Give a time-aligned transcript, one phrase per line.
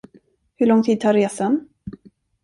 [0.55, 1.69] Hur lång tid tar resan?